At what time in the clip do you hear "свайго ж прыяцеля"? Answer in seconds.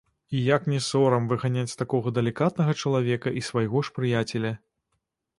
3.49-4.51